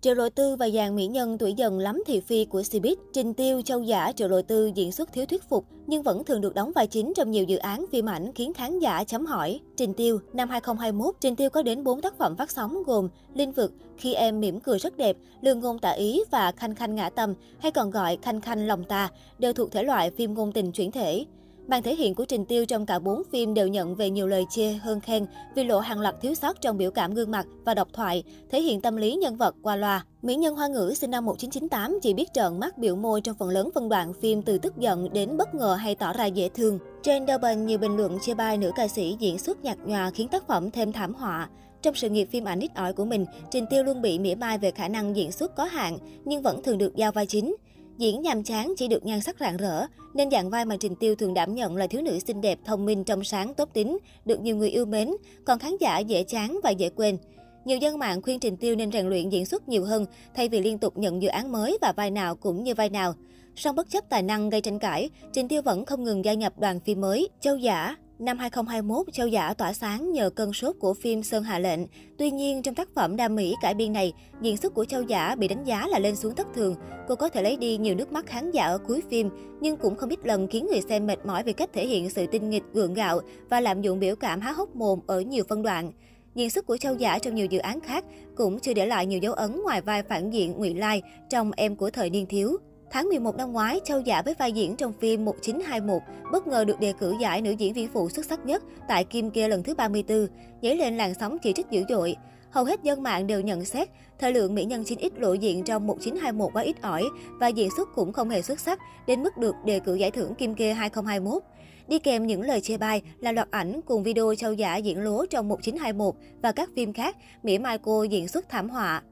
Triệu 0.00 0.14
Lộ 0.14 0.28
Tư 0.28 0.56
và 0.56 0.68
dàn 0.70 0.96
mỹ 0.96 1.06
nhân 1.06 1.38
tuổi 1.38 1.52
dần 1.52 1.78
lắm 1.78 2.02
thị 2.06 2.20
phi 2.20 2.44
của 2.44 2.60
Cbiz, 2.60 2.96
Trình 3.12 3.34
Tiêu, 3.34 3.62
Châu 3.62 3.82
Giả, 3.82 4.12
Triệu 4.16 4.28
Lộ 4.28 4.42
Tư 4.42 4.70
diễn 4.74 4.92
xuất 4.92 5.12
thiếu 5.12 5.26
thuyết 5.26 5.48
phục 5.48 5.64
nhưng 5.86 6.02
vẫn 6.02 6.24
thường 6.24 6.40
được 6.40 6.54
đóng 6.54 6.72
vai 6.74 6.86
chính 6.86 7.12
trong 7.16 7.30
nhiều 7.30 7.44
dự 7.44 7.56
án 7.56 7.84
phim 7.92 8.08
ảnh 8.08 8.32
khiến 8.34 8.52
khán 8.54 8.78
giả 8.78 9.04
chấm 9.04 9.26
hỏi. 9.26 9.60
Trình 9.76 9.94
Tiêu, 9.94 10.20
năm 10.32 10.48
2021, 10.48 11.14
Trình 11.20 11.36
Tiêu 11.36 11.50
có 11.50 11.62
đến 11.62 11.84
4 11.84 12.00
tác 12.00 12.18
phẩm 12.18 12.36
phát 12.36 12.50
sóng 12.50 12.82
gồm 12.86 13.08
Linh 13.34 13.52
vực, 13.52 13.72
Khi 13.96 14.14
em 14.14 14.40
mỉm 14.40 14.60
cười 14.60 14.78
rất 14.78 14.96
đẹp, 14.96 15.16
Lương 15.40 15.60
ngôn 15.60 15.78
tả 15.78 15.90
ý 15.90 16.20
và 16.30 16.52
Khanh 16.52 16.74
Khanh 16.74 16.94
ngã 16.94 17.10
tâm, 17.10 17.34
hay 17.58 17.72
còn 17.72 17.90
gọi 17.90 18.18
Khanh 18.22 18.40
Khanh 18.40 18.66
lòng 18.66 18.84
ta, 18.84 19.10
đều 19.38 19.52
thuộc 19.52 19.72
thể 19.72 19.82
loại 19.82 20.10
phim 20.10 20.34
ngôn 20.34 20.52
tình 20.52 20.72
chuyển 20.72 20.90
thể. 20.90 21.24
Màn 21.68 21.82
thể 21.82 21.94
hiện 21.94 22.14
của 22.14 22.24
Trình 22.24 22.44
Tiêu 22.44 22.66
trong 22.66 22.86
cả 22.86 22.98
bốn 22.98 23.22
phim 23.32 23.54
đều 23.54 23.68
nhận 23.68 23.94
về 23.94 24.10
nhiều 24.10 24.26
lời 24.26 24.44
chê 24.50 24.72
hơn 24.72 25.00
khen 25.00 25.26
vì 25.54 25.64
lộ 25.64 25.78
hàng 25.78 26.00
loạt 26.00 26.14
thiếu 26.20 26.34
sót 26.34 26.60
trong 26.60 26.78
biểu 26.78 26.90
cảm 26.90 27.14
gương 27.14 27.30
mặt 27.30 27.46
và 27.64 27.74
độc 27.74 27.88
thoại, 27.92 28.24
thể 28.50 28.60
hiện 28.60 28.80
tâm 28.80 28.96
lý 28.96 29.14
nhân 29.14 29.36
vật 29.36 29.54
qua 29.62 29.76
loa. 29.76 30.04
Mỹ 30.22 30.34
nhân 30.34 30.56
Hoa 30.56 30.68
ngữ 30.68 30.94
sinh 30.96 31.10
năm 31.10 31.24
1998 31.24 31.98
chỉ 32.02 32.14
biết 32.14 32.32
trợn 32.34 32.60
mắt 32.60 32.78
biểu 32.78 32.96
môi 32.96 33.20
trong 33.20 33.36
phần 33.38 33.48
lớn 33.48 33.70
phân 33.74 33.88
đoạn 33.88 34.12
phim 34.12 34.42
từ 34.42 34.58
tức 34.58 34.76
giận 34.78 35.12
đến 35.12 35.36
bất 35.36 35.54
ngờ 35.54 35.74
hay 35.74 35.94
tỏ 35.94 36.12
ra 36.12 36.26
dễ 36.26 36.48
thương. 36.48 36.78
Trên 37.02 37.26
Durban, 37.26 37.66
nhiều 37.66 37.78
bình 37.78 37.96
luận 37.96 38.18
chê 38.22 38.34
bai 38.34 38.58
nữ 38.58 38.70
ca 38.76 38.88
sĩ 38.88 39.16
diễn 39.18 39.38
xuất 39.38 39.64
nhạt 39.64 39.78
nhòa 39.84 40.10
khiến 40.10 40.28
tác 40.28 40.46
phẩm 40.46 40.70
thêm 40.70 40.92
thảm 40.92 41.14
họa. 41.14 41.48
Trong 41.82 41.94
sự 41.94 42.10
nghiệp 42.10 42.28
phim 42.32 42.44
ảnh 42.44 42.60
ít 42.60 42.70
ỏi 42.74 42.92
của 42.92 43.04
mình, 43.04 43.24
Trình 43.50 43.66
Tiêu 43.70 43.84
luôn 43.84 44.02
bị 44.02 44.18
mỉa 44.18 44.34
mai 44.34 44.58
về 44.58 44.70
khả 44.70 44.88
năng 44.88 45.16
diễn 45.16 45.32
xuất 45.32 45.56
có 45.56 45.64
hạn, 45.64 45.98
nhưng 46.24 46.42
vẫn 46.42 46.62
thường 46.62 46.78
được 46.78 46.96
giao 46.96 47.12
vai 47.12 47.26
chính. 47.26 47.56
Diễn 47.98 48.22
nhàm 48.22 48.42
chán 48.42 48.74
chỉ 48.76 48.88
được 48.88 49.06
nhan 49.06 49.20
sắc 49.20 49.36
rạng 49.40 49.56
rỡ, 49.56 49.86
nên 50.14 50.30
dạng 50.30 50.50
vai 50.50 50.64
mà 50.64 50.76
Trình 50.80 50.94
Tiêu 50.94 51.14
thường 51.14 51.34
đảm 51.34 51.54
nhận 51.54 51.76
là 51.76 51.86
thiếu 51.86 52.02
nữ 52.02 52.18
xinh 52.18 52.40
đẹp, 52.40 52.58
thông 52.64 52.84
minh, 52.84 53.04
trong 53.04 53.24
sáng, 53.24 53.54
tốt 53.54 53.68
tính, 53.72 53.98
được 54.24 54.40
nhiều 54.40 54.56
người 54.56 54.70
yêu 54.70 54.86
mến, 54.86 55.10
còn 55.44 55.58
khán 55.58 55.72
giả 55.80 55.98
dễ 55.98 56.22
chán 56.22 56.60
và 56.64 56.70
dễ 56.70 56.88
quên. 56.88 57.16
Nhiều 57.64 57.78
dân 57.78 57.98
mạng 57.98 58.22
khuyên 58.22 58.40
Trình 58.40 58.56
Tiêu 58.56 58.74
nên 58.74 58.92
rèn 58.92 59.08
luyện 59.08 59.28
diễn 59.28 59.46
xuất 59.46 59.68
nhiều 59.68 59.84
hơn, 59.84 60.06
thay 60.34 60.48
vì 60.48 60.60
liên 60.60 60.78
tục 60.78 60.98
nhận 60.98 61.22
dự 61.22 61.28
án 61.28 61.52
mới 61.52 61.78
và 61.80 61.92
vai 61.92 62.10
nào 62.10 62.36
cũng 62.36 62.64
như 62.64 62.74
vai 62.74 62.88
nào. 62.88 63.14
Song 63.56 63.76
bất 63.76 63.90
chấp 63.90 64.04
tài 64.08 64.22
năng 64.22 64.50
gây 64.50 64.60
tranh 64.60 64.78
cãi, 64.78 65.10
Trình 65.32 65.48
Tiêu 65.48 65.62
vẫn 65.62 65.84
không 65.84 66.04
ngừng 66.04 66.24
gia 66.24 66.34
nhập 66.34 66.58
đoàn 66.58 66.80
phim 66.80 67.00
mới, 67.00 67.28
Châu 67.40 67.56
Giả, 67.56 67.96
Năm 68.18 68.38
2021, 68.38 69.06
Châu 69.12 69.26
Giả 69.26 69.54
tỏa 69.54 69.72
sáng 69.72 70.12
nhờ 70.12 70.30
cơn 70.30 70.52
sốt 70.52 70.76
của 70.78 70.94
phim 70.94 71.22
Sơn 71.22 71.42
Hạ 71.42 71.58
Lệnh. 71.58 71.80
Tuy 72.18 72.30
nhiên, 72.30 72.62
trong 72.62 72.74
tác 72.74 72.88
phẩm 72.94 73.16
đam 73.16 73.34
mỹ 73.34 73.54
cải 73.62 73.74
biên 73.74 73.92
này, 73.92 74.12
diễn 74.40 74.56
xuất 74.56 74.74
của 74.74 74.84
Châu 74.84 75.02
Giả 75.02 75.34
bị 75.34 75.48
đánh 75.48 75.64
giá 75.64 75.86
là 75.86 75.98
lên 75.98 76.16
xuống 76.16 76.34
thất 76.34 76.46
thường. 76.54 76.74
Cô 77.08 77.14
có 77.14 77.28
thể 77.28 77.42
lấy 77.42 77.56
đi 77.56 77.76
nhiều 77.76 77.94
nước 77.94 78.12
mắt 78.12 78.26
khán 78.26 78.50
giả 78.50 78.64
ở 78.64 78.78
cuối 78.78 79.02
phim, 79.10 79.30
nhưng 79.60 79.76
cũng 79.76 79.96
không 79.96 80.08
ít 80.08 80.26
lần 80.26 80.48
khiến 80.48 80.66
người 80.70 80.80
xem 80.88 81.06
mệt 81.06 81.26
mỏi 81.26 81.42
về 81.42 81.52
cách 81.52 81.70
thể 81.72 81.86
hiện 81.86 82.10
sự 82.10 82.26
tinh 82.26 82.50
nghịch 82.50 82.62
gượng 82.72 82.94
gạo 82.94 83.20
và 83.50 83.60
lạm 83.60 83.82
dụng 83.82 84.00
biểu 84.00 84.16
cảm 84.16 84.40
há 84.40 84.52
hốc 84.52 84.76
mồm 84.76 85.00
ở 85.06 85.20
nhiều 85.20 85.44
phân 85.48 85.62
đoạn. 85.62 85.92
Diễn 86.34 86.50
xuất 86.50 86.66
của 86.66 86.76
Châu 86.76 86.94
Giả 86.94 87.18
trong 87.18 87.34
nhiều 87.34 87.46
dự 87.46 87.58
án 87.58 87.80
khác 87.80 88.04
cũng 88.36 88.60
chưa 88.60 88.74
để 88.74 88.86
lại 88.86 89.06
nhiều 89.06 89.18
dấu 89.18 89.32
ấn 89.32 89.62
ngoài 89.62 89.80
vai 89.80 90.02
phản 90.02 90.30
diện 90.30 90.52
Ngụy 90.52 90.74
Lai 90.74 91.02
trong 91.30 91.50
Em 91.56 91.76
của 91.76 91.90
thời 91.90 92.10
niên 92.10 92.26
thiếu. 92.26 92.56
Tháng 92.90 93.08
11 93.08 93.36
năm 93.36 93.52
ngoái, 93.52 93.80
Châu 93.84 94.00
Giả 94.00 94.22
với 94.22 94.34
vai 94.34 94.52
diễn 94.52 94.76
trong 94.76 94.92
phim 94.92 95.24
1921 95.24 96.02
bất 96.32 96.46
ngờ 96.46 96.64
được 96.64 96.80
đề 96.80 96.92
cử 96.92 97.14
giải 97.20 97.42
nữ 97.42 97.50
diễn 97.50 97.74
viên 97.74 97.88
phụ 97.88 98.08
xuất 98.08 98.26
sắc 98.26 98.46
nhất 98.46 98.62
tại 98.88 99.04
Kim 99.04 99.30
Kia 99.30 99.48
lần 99.48 99.62
thứ 99.62 99.74
34, 99.74 100.26
dấy 100.62 100.76
lên 100.76 100.96
làn 100.96 101.14
sóng 101.14 101.38
chỉ 101.38 101.52
trích 101.52 101.70
dữ 101.70 101.84
dội. 101.88 102.16
Hầu 102.50 102.64
hết 102.64 102.82
dân 102.82 103.02
mạng 103.02 103.26
đều 103.26 103.40
nhận 103.40 103.64
xét, 103.64 103.88
thời 104.18 104.32
lượng 104.32 104.54
mỹ 104.54 104.64
nhân 104.64 104.82
9X 104.82 105.10
lộ 105.16 105.32
diện 105.32 105.64
trong 105.64 105.86
1921 105.86 106.52
quá 106.52 106.62
ít 106.62 106.82
ỏi 106.82 107.04
và 107.40 107.48
diễn 107.48 107.68
xuất 107.76 107.88
cũng 107.94 108.12
không 108.12 108.30
hề 108.30 108.42
xuất 108.42 108.60
sắc 108.60 108.78
đến 109.06 109.22
mức 109.22 109.36
được 109.36 109.54
đề 109.64 109.80
cử 109.80 109.94
giải 109.94 110.10
thưởng 110.10 110.34
Kim 110.34 110.54
Kê 110.54 110.72
2021. 110.72 111.42
Đi 111.88 111.98
kèm 111.98 112.26
những 112.26 112.42
lời 112.42 112.60
chê 112.60 112.76
bai 112.76 113.02
là 113.18 113.32
loạt 113.32 113.50
ảnh 113.50 113.80
cùng 113.86 114.02
video 114.02 114.34
Châu 114.34 114.52
Giả 114.52 114.76
diễn 114.76 115.00
lố 115.00 115.26
trong 115.26 115.48
1921 115.48 116.14
và 116.42 116.52
các 116.52 116.70
phim 116.76 116.92
khác, 116.92 117.16
mỹ 117.42 117.58
mai 117.58 117.78
cô 117.78 118.02
diễn 118.02 118.28
xuất 118.28 118.48
thảm 118.48 118.68
họa. 118.68 119.02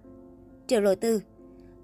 Triệu 0.67 0.81
Lộ 0.81 0.95
Tư 0.95 1.21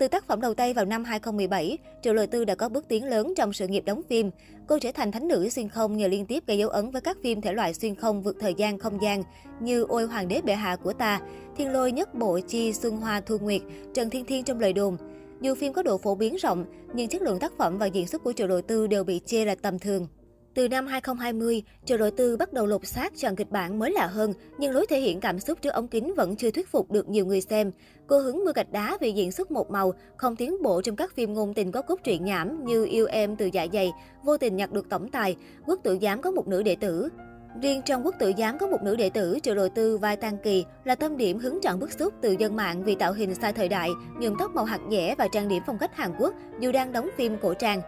từ 0.03 0.09
tác 0.09 0.27
phẩm 0.27 0.41
đầu 0.41 0.55
tay 0.55 0.75
vào 0.75 0.85
năm 0.85 1.05
2017, 1.05 1.79
Triệu 2.03 2.15
Lợi 2.15 2.27
Tư 2.27 2.45
đã 2.45 2.55
có 2.55 2.69
bước 2.69 2.89
tiến 2.89 3.05
lớn 3.05 3.33
trong 3.37 3.53
sự 3.53 3.69
nghiệp 3.69 3.83
đóng 3.87 4.03
phim. 4.09 4.31
Cô 4.67 4.79
trở 4.79 4.93
thành 4.93 5.13
thánh 5.13 5.29
nữ 5.29 5.49
xuyên 5.49 5.69
không 5.69 5.97
nhờ 5.97 6.09
liên 6.09 6.27
tiếp 6.27 6.47
gây 6.47 6.59
dấu 6.59 6.69
ấn 6.69 6.91
với 6.91 7.01
các 7.01 7.17
phim 7.23 7.41
thể 7.41 7.53
loại 7.53 7.75
xuyên 7.75 7.95
không 7.95 8.23
vượt 8.23 8.37
thời 8.41 8.55
gian 8.55 8.79
không 8.79 9.03
gian 9.03 9.23
như 9.61 9.83
Ôi 9.89 10.07
Hoàng 10.07 10.29
đế 10.29 10.41
bệ 10.41 10.55
hạ 10.55 10.77
của 10.77 10.93
ta, 10.93 11.21
Thiên 11.57 11.73
lôi 11.73 11.93
nhất 11.93 12.15
bộ 12.15 12.41
chi 12.49 12.73
Xuân 12.73 12.97
Hoa 12.97 13.21
Thu 13.21 13.39
Nguyệt, 13.39 13.63
Trần 13.95 14.11
Thiên 14.11 14.25
Thiên 14.25 14.45
trong 14.45 14.61
lời 14.61 14.73
đồn. 14.73 14.97
Dù 15.41 15.55
phim 15.55 15.73
có 15.73 15.83
độ 15.83 15.99
phổ 15.99 16.15
biến 16.15 16.37
rộng, 16.37 16.65
nhưng 16.95 17.09
chất 17.09 17.23
lượng 17.23 17.39
tác 17.39 17.53
phẩm 17.59 17.79
và 17.79 17.87
diễn 17.87 18.07
xuất 18.07 18.25
của 18.25 18.33
Triệu 18.33 18.47
Lợi 18.47 18.63
Tư 18.63 18.87
đều 18.87 19.05
bị 19.05 19.21
chê 19.27 19.45
là 19.45 19.55
tầm 19.55 19.79
thường. 19.79 20.07
Từ 20.55 20.69
năm 20.69 20.87
2020, 20.87 21.63
Triệu 21.85 21.99
Đội 21.99 22.11
Tư 22.11 22.37
bắt 22.37 22.53
đầu 22.53 22.67
lột 22.67 22.87
xác 22.87 23.13
chọn 23.17 23.37
kịch 23.37 23.51
bản 23.51 23.79
mới 23.79 23.91
lạ 23.91 24.07
hơn, 24.07 24.33
nhưng 24.59 24.73
lối 24.73 24.87
thể 24.87 25.01
hiện 25.01 25.21
cảm 25.21 25.41
xúc 25.41 25.59
trước 25.63 25.71
ống 25.71 25.89
kính 25.89 26.15
vẫn 26.17 26.37
chưa 26.37 26.51
thuyết 26.51 26.69
phục 26.69 26.91
được 26.91 27.09
nhiều 27.09 27.27
người 27.27 27.41
xem. 27.41 27.71
Cô 28.07 28.19
hứng 28.19 28.45
mưa 28.45 28.53
gạch 28.55 28.73
đá 28.73 28.97
vì 29.01 29.13
diễn 29.13 29.33
xuất 29.33 29.51
một 29.51 29.71
màu, 29.71 29.93
không 30.17 30.37
tiến 30.37 30.63
bộ 30.63 30.83
trong 30.83 30.97
các 30.97 31.15
phim 31.15 31.35
ngôn 31.35 31.55
tình 31.55 31.73
có 31.73 31.83
cốt 31.83 32.01
truyện 32.05 32.25
nhảm 32.25 32.65
như 32.65 32.85
Yêu 32.85 33.07
Em 33.07 33.37
từ 33.37 33.51
dạ 33.53 33.67
dày, 33.73 33.93
Vô 34.25 34.37
tình 34.37 34.57
nhặt 34.57 34.73
được 34.73 34.89
tổng 34.89 35.11
tài, 35.11 35.37
Quốc 35.67 35.81
Tử 35.83 35.99
giám 36.03 36.23
có 36.23 36.31
một 36.31 36.49
nữ 36.49 36.63
đệ 36.63 36.77
tử. 36.77 37.09
Riêng 37.63 37.83
trong 37.83 38.07
quốc 38.07 38.15
Tử 38.19 38.33
giám 38.39 38.59
có 38.59 38.67
một 38.67 38.83
nữ 38.83 38.97
đệ 38.97 39.11
tử 39.11 39.39
Triệu 39.43 39.55
Đội 39.55 39.71
Tư 39.71 39.99
vai 39.99 40.17
Tan 40.17 40.39
Kỳ 40.45 40.65
là 40.85 40.95
tâm 40.95 41.17
điểm 41.17 41.39
hứng 41.39 41.61
chọn 41.63 41.79
bức 41.79 41.93
xúc 41.93 42.15
từ 42.21 42.37
dân 42.39 42.57
mạng 42.57 42.85
vì 42.85 42.95
tạo 42.95 43.13
hình 43.13 43.35
sai 43.35 43.53
thời 43.53 43.69
đại, 43.69 43.91
nhuộm 44.19 44.35
tóc 44.39 44.55
màu 44.55 44.65
hạt 44.65 44.81
dẻ 44.91 45.15
và 45.19 45.29
trang 45.33 45.49
điểm 45.49 45.63
phong 45.67 45.79
cách 45.79 45.97
Hàn 45.97 46.13
Quốc 46.19 46.35
dù 46.61 46.73
đang 46.73 46.93
đóng 46.93 47.09
phim 47.17 47.37
cổ 47.43 47.55
trang. 47.55 47.81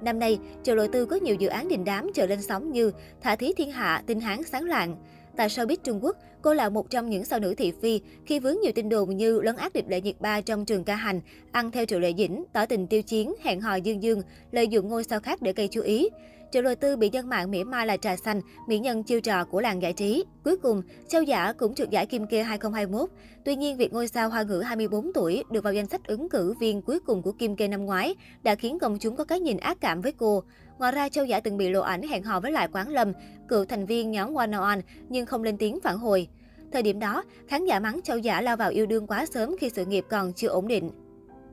Năm 0.00 0.18
nay, 0.18 0.38
chợ 0.62 0.74
Lộ 0.74 0.86
Tư 0.86 1.06
có 1.06 1.16
nhiều 1.16 1.34
dự 1.34 1.48
án 1.48 1.68
đình 1.68 1.84
đám 1.84 2.10
chờ 2.14 2.26
lên 2.26 2.42
sóng 2.42 2.72
như 2.72 2.92
Thả 3.20 3.36
Thí 3.36 3.52
Thiên 3.56 3.70
Hạ, 3.70 4.02
Tinh 4.06 4.20
Hán 4.20 4.42
Sáng 4.42 4.64
Lạng. 4.64 4.96
Tại 5.38 5.48
showbiz 5.48 5.76
Trung 5.84 6.04
Quốc, 6.04 6.16
cô 6.42 6.54
là 6.54 6.68
một 6.68 6.90
trong 6.90 7.10
những 7.10 7.24
sao 7.24 7.38
nữ 7.38 7.54
thị 7.54 7.72
phi 7.82 8.00
khi 8.26 8.40
vướng 8.40 8.60
nhiều 8.60 8.72
tin 8.74 8.88
đồn 8.88 9.16
như 9.16 9.40
lấn 9.40 9.56
át 9.56 9.72
điệp 9.72 9.88
lệ 9.88 10.00
nhiệt 10.00 10.20
ba 10.20 10.40
trong 10.40 10.64
trường 10.64 10.84
ca 10.84 10.94
hành, 10.94 11.20
ăn 11.52 11.70
theo 11.70 11.84
Triệu 11.84 12.00
Lệ 12.00 12.12
Dĩnh, 12.18 12.44
tỏ 12.52 12.66
tình 12.66 12.86
tiêu 12.86 13.02
chiến, 13.02 13.34
hẹn 13.42 13.60
hò 13.60 13.74
dương 13.74 14.02
dương, 14.02 14.22
lợi 14.52 14.68
dụng 14.68 14.88
ngôi 14.88 15.04
sao 15.04 15.20
khác 15.20 15.42
để 15.42 15.52
gây 15.52 15.68
chú 15.68 15.80
ý. 15.82 16.08
Triệu 16.52 16.62
Lôi 16.62 16.76
Tư 16.76 16.96
bị 16.96 17.08
dân 17.12 17.28
mạng 17.28 17.50
mỉa 17.50 17.64
mai 17.64 17.86
là 17.86 17.96
trà 17.96 18.16
xanh, 18.16 18.40
mỹ 18.68 18.78
nhân 18.78 19.02
chiêu 19.02 19.20
trò 19.20 19.44
của 19.44 19.60
làng 19.60 19.82
giải 19.82 19.92
trí. 19.92 20.24
Cuối 20.44 20.56
cùng, 20.56 20.82
Châu 21.08 21.22
Giả 21.22 21.52
cũng 21.52 21.74
trượt 21.74 21.90
giải 21.90 22.06
Kim 22.06 22.26
Kê 22.26 22.42
2021. 22.42 23.10
Tuy 23.44 23.56
nhiên, 23.56 23.76
việc 23.76 23.92
ngôi 23.92 24.08
sao 24.08 24.28
hoa 24.28 24.42
ngữ 24.42 24.60
24 24.60 25.12
tuổi 25.12 25.44
được 25.50 25.64
vào 25.64 25.72
danh 25.72 25.86
sách 25.86 26.06
ứng 26.06 26.28
cử 26.28 26.54
viên 26.60 26.82
cuối 26.82 27.00
cùng 27.00 27.22
của 27.22 27.32
Kim 27.32 27.56
Kê 27.56 27.68
năm 27.68 27.84
ngoái 27.84 28.14
đã 28.42 28.54
khiến 28.54 28.78
công 28.78 28.98
chúng 28.98 29.16
có 29.16 29.24
cái 29.24 29.40
nhìn 29.40 29.56
ác 29.56 29.80
cảm 29.80 30.00
với 30.00 30.12
cô. 30.12 30.42
Ngoài 30.78 30.92
ra, 30.92 31.08
Châu 31.08 31.24
Giả 31.24 31.40
từng 31.40 31.56
bị 31.56 31.70
lộ 31.70 31.80
ảnh 31.80 32.02
hẹn 32.02 32.22
hò 32.22 32.40
với 32.40 32.52
lại 32.52 32.68
Quán 32.72 32.88
Lâm, 32.88 33.12
cựu 33.48 33.64
thành 33.64 33.86
viên 33.86 34.10
nhóm 34.10 34.34
One 34.34 34.52
On, 34.52 34.80
nhưng 35.08 35.26
không 35.26 35.42
lên 35.42 35.56
tiếng 35.58 35.80
phản 35.80 35.98
hồi. 35.98 36.28
Thời 36.72 36.82
điểm 36.82 36.98
đó, 36.98 37.24
khán 37.48 37.64
giả 37.64 37.80
mắng 37.80 38.00
Châu 38.04 38.18
Giả 38.18 38.40
lao 38.40 38.56
vào 38.56 38.70
yêu 38.70 38.86
đương 38.86 39.06
quá 39.06 39.26
sớm 39.26 39.56
khi 39.60 39.70
sự 39.70 39.84
nghiệp 39.84 40.04
còn 40.10 40.32
chưa 40.32 40.48
ổn 40.48 40.68
định. 40.68 40.90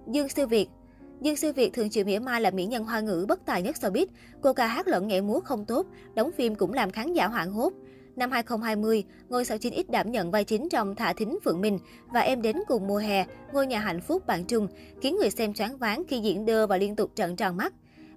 Dương 0.08 0.30
Sư 0.30 0.48
Việt 0.48 0.70
Dương 1.22 1.36
Sư 1.36 1.54
Việt 1.54 1.74
thường 1.74 1.90
chịu 1.90 2.06
mỉa 2.06 2.20
mai 2.20 2.42
là 2.42 2.52
mỹ 2.52 2.66
nhân 2.66 2.84
hoa 2.84 3.00
ngữ 3.00 3.26
bất 3.28 3.46
tài 3.46 3.62
nhất 3.62 3.76
showbiz. 3.82 4.06
Cô 4.42 4.54
ca 4.54 4.68
hát 4.68 4.88
lẫn 4.88 5.08
nhảy 5.08 5.22
múa 5.22 5.40
không 5.40 5.66
tốt, 5.66 5.86
đóng 6.16 6.32
phim 6.32 6.56
cũng 6.56 6.74
làm 6.74 6.92
khán 6.92 7.14
giả 7.14 7.28
hoảng 7.28 7.52
hốt. 7.52 7.74
Năm 8.16 8.32
2020, 8.32 9.04
ngôi 9.30 9.46
sao 9.46 9.58
9X 9.58 9.84
đảm 9.88 10.12
nhận 10.12 10.32
vai 10.32 10.44
chính 10.44 10.70
trong 10.70 10.96
Thả 10.96 11.14
Thính 11.14 11.38
Phượng 11.44 11.62
Minh 11.62 11.80
và 12.14 12.20
Em 12.20 12.42
đến 12.42 12.58
cùng 12.68 12.88
mùa 12.88 12.98
hè, 12.98 13.26
ngôi 13.54 13.68
nhà 13.68 13.80
hạnh 13.80 14.02
phúc 14.02 14.28
bạn 14.28 14.46
Trung, 14.46 14.68
khiến 15.02 15.18
người 15.18 15.30
xem 15.30 15.54
choáng 15.54 15.78
váng 15.78 16.04
khi 16.08 16.20
diễn 16.20 16.46
đơ 16.46 16.68
và 16.68 16.78
liên 16.78 16.96
tục 16.96 17.12
trận 17.16 17.36
tròn 17.36 17.58
mắt. 17.58 17.74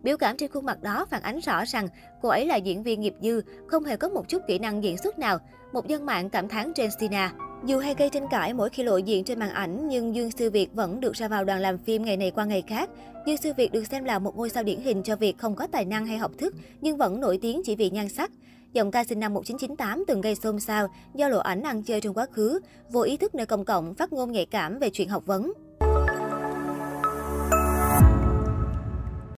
Biểu 0.08 0.16
cảm 0.16 0.36
trên 0.36 0.50
khuôn 0.50 0.66
mặt 0.66 0.82
đó 0.82 1.06
phản 1.10 1.22
ánh 1.22 1.38
rõ 1.38 1.64
rằng 1.64 1.88
cô 2.22 2.28
ấy 2.28 2.46
là 2.46 2.56
diễn 2.56 2.82
viên 2.82 3.00
nghiệp 3.00 3.14
dư, 3.22 3.40
không 3.66 3.84
hề 3.84 3.96
có 3.96 4.08
một 4.08 4.28
chút 4.28 4.42
kỹ 4.46 4.58
năng 4.58 4.84
diễn 4.84 4.96
xuất 4.98 5.18
nào. 5.18 5.38
Một 5.72 5.88
dân 5.88 6.06
mạng 6.06 6.30
cảm 6.30 6.48
thán 6.48 6.72
trên 6.74 6.90
Sina. 7.00 7.32
Dù 7.64 7.78
hay 7.78 7.94
gây 7.98 8.10
tranh 8.10 8.26
cãi 8.30 8.54
mỗi 8.54 8.70
khi 8.70 8.82
lộ 8.82 8.96
diện 8.96 9.24
trên 9.24 9.38
màn 9.38 9.50
ảnh, 9.50 9.88
nhưng 9.88 10.14
Dương 10.14 10.30
Sư 10.30 10.50
Việt 10.50 10.74
vẫn 10.74 11.00
được 11.00 11.12
ra 11.12 11.28
vào 11.28 11.44
đoàn 11.44 11.60
làm 11.60 11.78
phim 11.78 12.04
ngày 12.04 12.16
này 12.16 12.30
qua 12.30 12.44
ngày 12.44 12.62
khác. 12.66 12.90
Dương 13.26 13.36
Sư 13.36 13.52
Việt 13.56 13.72
được 13.72 13.84
xem 13.84 14.04
là 14.04 14.18
một 14.18 14.36
ngôi 14.36 14.50
sao 14.50 14.62
điển 14.62 14.80
hình 14.80 15.02
cho 15.02 15.16
việc 15.16 15.38
không 15.38 15.54
có 15.54 15.66
tài 15.66 15.84
năng 15.84 16.06
hay 16.06 16.18
học 16.18 16.32
thức, 16.38 16.54
nhưng 16.80 16.96
vẫn 16.96 17.20
nổi 17.20 17.38
tiếng 17.42 17.62
chỉ 17.64 17.76
vì 17.76 17.90
nhan 17.90 18.08
sắc. 18.08 18.30
Giọng 18.72 18.90
ca 18.90 19.04
sinh 19.04 19.20
năm 19.20 19.34
1998 19.34 20.04
từng 20.06 20.20
gây 20.20 20.34
xôn 20.34 20.60
xao 20.60 20.88
do 21.14 21.28
lộ 21.28 21.38
ảnh 21.38 21.62
ăn 21.62 21.82
chơi 21.82 22.00
trong 22.00 22.14
quá 22.14 22.26
khứ, 22.32 22.60
vô 22.90 23.00
ý 23.00 23.16
thức 23.16 23.34
nơi 23.34 23.46
công 23.46 23.64
cộng, 23.64 23.94
phát 23.94 24.12
ngôn 24.12 24.32
nhạy 24.32 24.46
cảm 24.46 24.78
về 24.78 24.90
chuyện 24.90 25.08
học 25.08 25.26
vấn. 25.26 25.52